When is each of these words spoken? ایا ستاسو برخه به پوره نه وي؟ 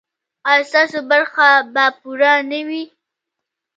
ایا 0.49 0.63
ستاسو 0.69 0.99
برخه 1.11 1.49
به 1.73 1.85
پوره 2.01 2.33
نه 2.51 2.59
وي؟ 2.67 2.83